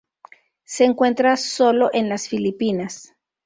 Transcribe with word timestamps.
Se 0.63 0.83
encuentra 0.83 1.37
sólo 1.37 1.91
en 1.93 2.09
las 2.09 2.27
Filipinas. 2.27 3.13